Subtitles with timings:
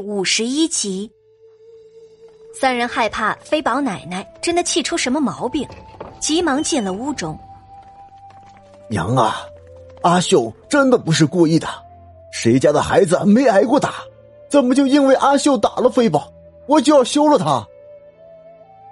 [0.00, 1.10] 五十一集。
[2.52, 5.68] 三人害怕飞宝奶奶真的气出什么毛病，
[6.18, 7.38] 急忙进了屋中。
[8.88, 9.36] 娘啊，
[10.02, 11.68] 阿秀真的不是故意的，
[12.32, 13.94] 谁家的孩子没挨过打？
[14.48, 16.30] 怎么就因为阿秀打了飞宝，
[16.66, 17.64] 我就要休了他？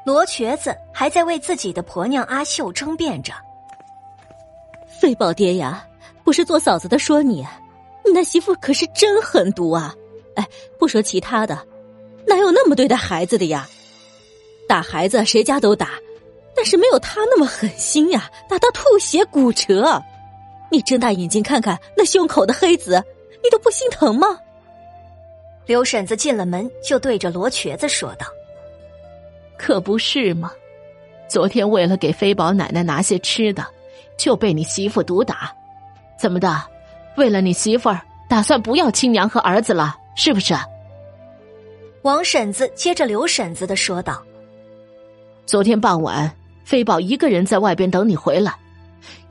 [0.07, 3.33] 罗瘸子还在为自己的婆娘阿秀争辩着。
[4.87, 5.85] 飞宝爹呀，
[6.25, 7.45] 不是做嫂子的说你，
[8.05, 9.95] 你那媳妇可是真狠毒啊！
[10.39, 11.59] 哎，不说其他的。
[12.27, 13.69] 哪有那么对待孩子的呀？
[14.69, 15.91] 打孩子谁家都打，
[16.55, 18.31] 但是没有他那么狠心呀！
[18.49, 20.01] 打到吐血骨折，
[20.71, 23.03] 你睁大眼睛看看那胸口的黑子，
[23.43, 24.39] 你都不心疼吗？
[25.67, 28.27] 刘婶子进了门就对着罗瘸子说道
[29.59, 30.53] ：“可不是吗？
[31.29, 33.67] 昨天为了给飞宝奶奶拿些吃的，
[34.17, 35.53] 就被你媳妇毒打，
[36.19, 36.63] 怎么的？
[37.17, 40.53] 为了你媳妇儿，打算不要亲娘和儿子了，是不是？”
[42.03, 44.21] 王婶子接着刘婶子的说道
[45.47, 46.31] ：“昨天傍晚，
[46.65, 48.53] 飞宝一个人在外边等你回来，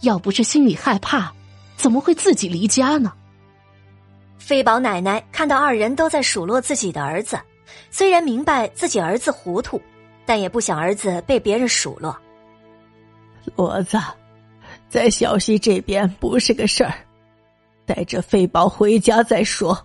[0.01, 1.31] 要不是心里害怕，
[1.75, 3.11] 怎么会自己离家呢？”
[4.39, 7.37] 飞宝奶奶看到二人都在数落自己的儿子，
[7.91, 9.81] 虽然明白自己儿子糊涂，
[10.25, 12.17] 但也不想儿子被别人数落。
[13.57, 13.97] 骡子，
[14.87, 16.93] 在小溪这边不是个事儿，
[17.85, 19.77] 带着飞宝回家再说。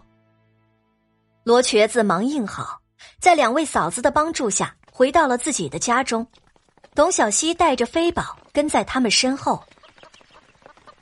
[1.44, 2.80] 罗瘸子忙应好，
[3.18, 6.24] 在两位嫂子的帮助下，回到了自己的家中。
[6.94, 9.60] 董小希带着飞宝跟在他们身后。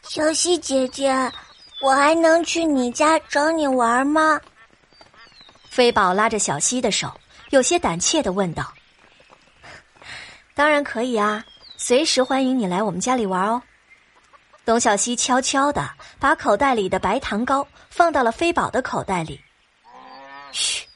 [0.02, 1.30] 小希姐姐，
[1.82, 4.40] 我还能去你家找你玩吗？
[5.68, 7.12] 飞宝拉着小希的手，
[7.50, 8.72] 有些胆怯的问道
[10.54, 11.44] ：“当然可以啊，
[11.76, 13.62] 随时欢迎你来我们家里玩哦。”
[14.64, 19.38] 董小希悄悄的把口袋里的白糖糕放到了飞宝的口袋里。
[20.52, 20.86] 嘘，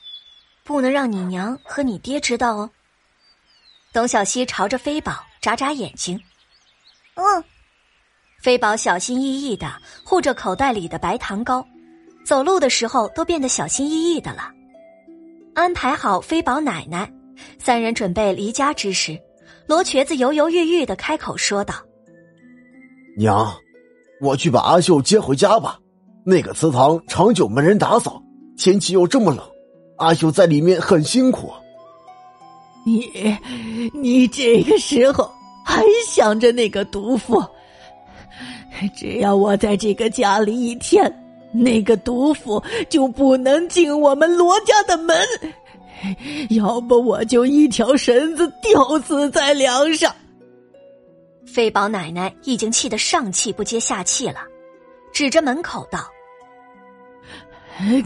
[0.64, 2.70] 不能让你娘和你爹知道哦。
[3.92, 6.20] 董小希朝着飞宝眨眨眼睛。
[7.14, 7.44] 嗯，
[8.42, 9.72] 飞宝小心翼翼的
[10.04, 11.66] 护着口袋里的白糖糕，
[12.24, 14.50] 走路的时候都变得小心翼翼的了。
[15.54, 17.08] 安排好飞宝奶奶，
[17.58, 19.16] 三人准备离家之时，
[19.66, 21.74] 罗瘸子犹犹豫豫的开口说道
[23.16, 23.54] ：“娘，
[24.20, 25.78] 我去把阿秀接回家吧。
[26.26, 28.20] 那个祠堂长久没人打扫。”
[28.56, 29.44] 天气又这么冷，
[29.96, 31.52] 阿秀在里面很辛苦。
[32.84, 33.36] 你，
[33.92, 35.30] 你这个时候
[35.64, 37.42] 还想着那个毒妇？
[38.96, 41.10] 只要我在这个家里一天，
[41.52, 45.16] 那个毒妇就不能进我们罗家的门。
[46.50, 50.14] 要不我就一条绳子吊死在梁上。
[51.46, 54.40] 飞宝奶奶已经气得上气不接下气了，
[55.12, 56.00] 指着门口道。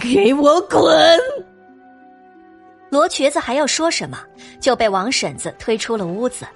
[0.01, 1.19] 给我滚！
[2.91, 4.19] 罗瘸子还要说什么，
[4.61, 6.47] 就被王婶子推出了屋子。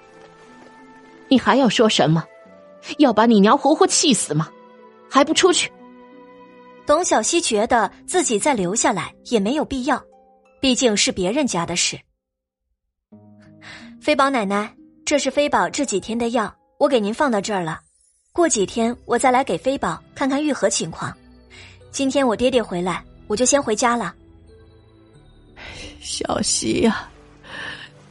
[1.28, 2.24] 你还要说什么？
[2.98, 4.48] 要把你娘活活气死吗？
[5.08, 5.70] 还不出去！
[6.84, 10.02] 董小希觉得自己再留下来也没有必要，
[10.60, 11.98] 毕竟是别人家的事。
[14.00, 17.80] 飞宝奶奶，这是飞宝这几天的药，我给您放到这儿了。
[18.32, 21.14] 过几天我再来给飞宝看看愈合情况。
[21.90, 24.14] 今天我爹爹回来，我就先回家了。
[26.02, 27.08] 小溪呀，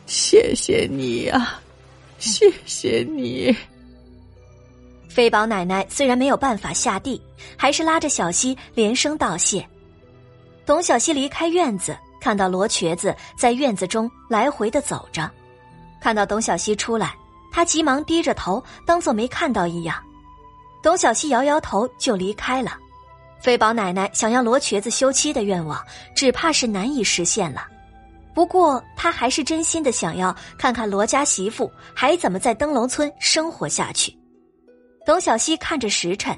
[0.06, 1.60] 谢谢你呀，
[2.20, 3.54] 谢谢你。
[5.10, 7.22] 飞宝奶奶虽然没有办法下地，
[7.58, 9.68] 还是拉着小溪连声道谢。
[10.66, 15.30] 董小希离开院子，看到罗瘸子在院子中来回的走着，
[16.00, 17.14] 看到董小希出来，
[17.52, 20.02] 他急忙低着头，当做没看到一样。
[20.82, 22.78] 董小希摇摇头，就离开了。
[23.42, 25.84] 飞宝奶奶想要罗瘸子休妻的愿望，
[26.16, 27.68] 只怕是难以实现了。
[28.34, 34.18] 不过，他还是真心的想要看看罗家媳妇还怎么在灯笼村生活下去。
[35.06, 36.38] 董小希看着时辰，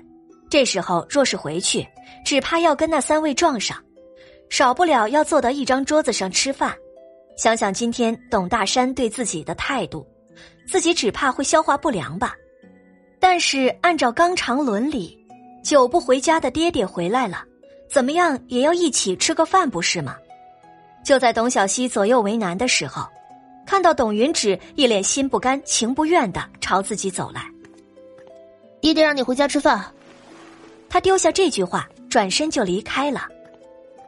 [0.49, 1.87] 这时候若是回去，
[2.25, 3.77] 只怕要跟那三位撞上，
[4.49, 6.73] 少不了要坐到一张桌子上吃饭。
[7.37, 10.07] 想想今天董大山对自己的态度，
[10.67, 12.35] 自己只怕会消化不良吧。
[13.19, 15.19] 但是按照纲常伦理。
[15.63, 17.41] 久不回家的爹爹回来了，
[17.89, 20.17] 怎么样也要一起吃个饭不是吗？
[21.03, 23.07] 就在董小希左右为难的时候，
[23.65, 27.49] 看到董云芷一脸心不甘情不愿的朝自己走来。
[28.81, 29.85] 爹爹让你回家吃饭，
[30.89, 33.27] 他丢下这句话，转身就离开了。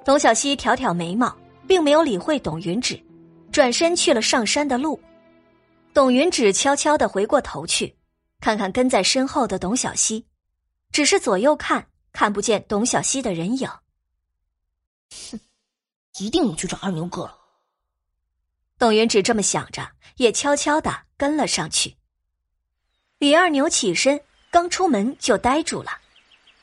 [0.04, 1.36] 董小希挑挑眉毛，
[1.68, 3.02] 并没有理会董云芷，
[3.52, 5.00] 转身去了上山的路。
[5.94, 7.96] 董云芷悄悄的回过头去，
[8.42, 10.26] 看看跟在身后的董小希。
[10.92, 13.68] 只是左右看，看不见董小希的人影。
[15.32, 15.40] 哼，
[16.20, 17.38] 一定得去找二牛哥了。
[18.78, 21.96] 董云只这么想着，也悄悄的跟了上去。
[23.18, 24.20] 李二牛起身，
[24.52, 25.92] 刚出门就呆住了。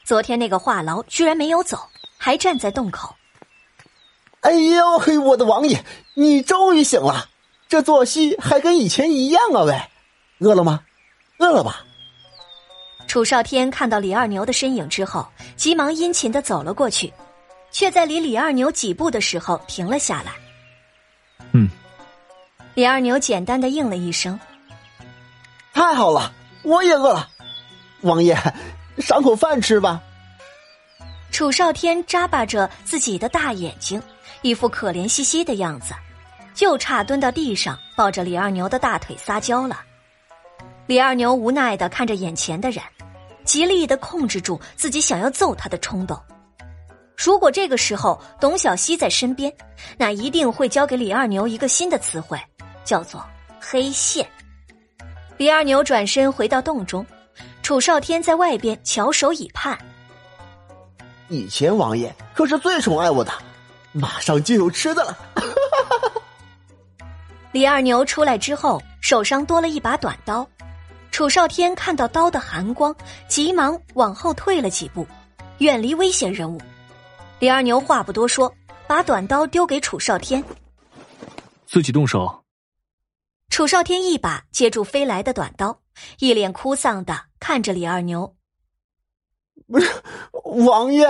[0.05, 1.89] 昨天那个话痨居然没有走，
[2.19, 3.15] 还站在洞口。
[4.41, 5.85] 哎呦嘿，我的王爷，
[6.15, 7.29] 你终于醒了！
[7.69, 9.63] 这作息还跟以前一样啊？
[9.63, 9.81] 喂，
[10.41, 10.85] 饿了吗？
[11.39, 11.85] 饿了吧？
[13.07, 15.27] 楚少天看到李二牛的身影之后，
[15.57, 17.13] 急忙殷勤的走了过去，
[17.73, 20.33] 却在离李二牛几步的时候停了下来。
[21.53, 21.69] 嗯。
[22.75, 24.39] 李二牛简单的应了一声
[25.75, 26.33] ：“太好了，
[26.63, 27.29] 我也饿了。
[28.03, 28.37] 王爷，
[28.99, 30.01] 赏口饭吃吧。”
[31.33, 34.01] 楚少天眨巴着自己的大眼睛，
[34.43, 35.95] 一副可怜兮兮的样子，
[36.55, 39.81] 就差蹲到地上抱着李二牛的大腿撒娇了。
[40.87, 42.83] 李二牛无奈的看着眼前的人，
[43.45, 46.19] 极力的控制住自己想要揍他的冲动。
[47.25, 49.53] 如果这个时候董小希在身边，
[49.97, 52.39] 那一定会教给李二牛一个新的词汇。
[52.85, 53.25] 叫做
[53.61, 54.29] 黑线。
[55.37, 57.07] 李二牛转身回到洞中，
[57.63, 59.79] 楚少天在外边翘首以盼。
[61.29, 63.33] 以前王爷可是最宠爱我的，
[63.93, 65.17] 马上就有吃的了。
[67.53, 70.45] 李二牛出来之后，手上多了一把短刀。
[71.13, 72.95] 楚少天看到刀的寒光，
[73.29, 75.07] 急忙往后退了几步，
[75.59, 76.61] 远离危险人物。
[77.43, 78.55] 李二牛话不多说，
[78.87, 80.45] 把短刀丢给楚少天，
[81.67, 82.45] 自己动手。
[83.51, 85.81] 楚少天一把接住飞来的短刀，
[86.21, 88.37] 一脸哭丧的看着李二牛。
[89.67, 89.91] 不是，
[90.45, 91.05] 王爷，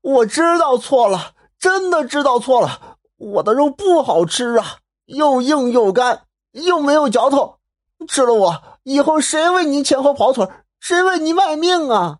[0.00, 2.96] 我知道错了，真的知道错了。
[3.16, 7.60] 我的肉不好吃啊，又硬又干，又没有嚼头。
[8.08, 10.44] 吃了我以后，谁为你前后跑腿，
[10.80, 12.18] 谁为你卖命啊？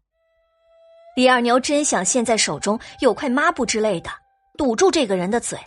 [1.18, 4.10] 李二牛真想现在手中有块抹布之类的，
[4.56, 5.58] 堵住这个人的嘴。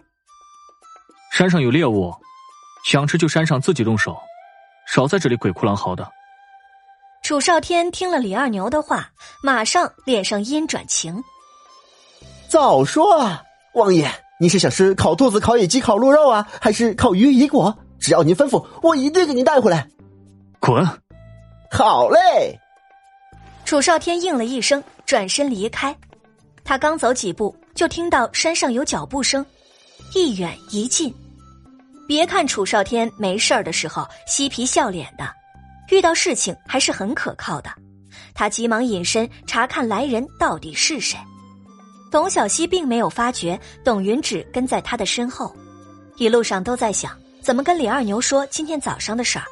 [1.33, 2.15] 山上有猎物。
[2.85, 4.15] 想吃就山上自己动手，
[4.87, 6.09] 少在这里鬼哭狼嚎的。
[7.21, 9.09] 楚少天听了李二牛的话，
[9.43, 11.21] 马上脸上阴转晴。
[12.47, 13.43] 早说啊，
[13.73, 14.09] 王爷，
[14.39, 17.77] 你是想吃烤兔子、烤野鸡、烤鹿肉啊，还是烤鱼野果？
[17.99, 19.85] 只要您吩咐，我一定给您带回来。
[20.61, 20.87] 滚！
[21.69, 22.57] 好嘞。
[23.63, 25.93] 楚少天应了一声，转身离开。
[26.63, 29.45] 他刚走几步，就听到山上有脚步声，
[30.15, 31.13] 一远一近。
[32.07, 35.29] 别看楚少天没事儿的时候嬉皮笑脸的，
[35.89, 37.69] 遇到事情还是很可靠的。
[38.33, 41.19] 他急忙隐身查看来人到底是谁。
[42.09, 45.53] 董小希并没有发觉董云芷跟在他的身后，
[46.15, 47.11] 一路上都在想
[47.41, 49.43] 怎么跟李二牛说今天早上的事儿。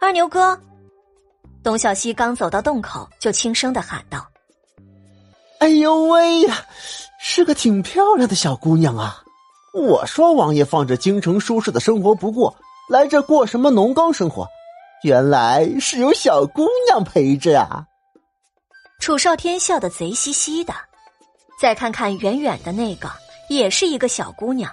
[0.00, 0.60] 二牛哥，
[1.64, 4.28] 董小希刚走到洞口就轻声的喊道
[5.60, 6.66] ：“哎呦喂呀，
[7.18, 9.22] 是个挺漂亮的小姑娘啊。”
[9.72, 12.54] 我说王爷放着京城舒适的生活不过
[12.88, 14.46] 来这过什么农耕生活？
[15.02, 17.86] 原来是有小姑娘陪着呀！
[19.00, 20.74] 楚少天笑得贼兮兮的，
[21.58, 23.10] 再看看远远的那个，
[23.48, 24.70] 也是一个小姑娘，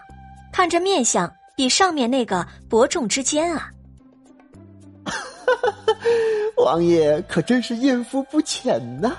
[0.52, 3.70] 看着面相比上面那个伯仲之间啊！
[6.58, 9.16] 王爷可真是艳福不浅呐！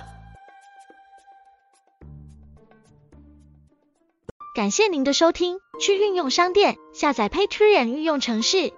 [4.55, 8.73] 感谢您的收听，去运用商店下载 Patreon 运用城市，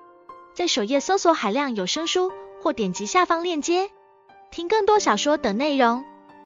[0.54, 2.32] 在首页搜索海量有声书，
[2.62, 3.90] 或点击下方链接
[4.50, 6.04] 听更多小说等内容。